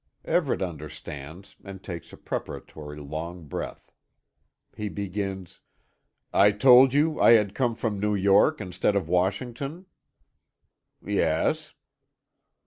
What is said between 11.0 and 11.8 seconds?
"Yes."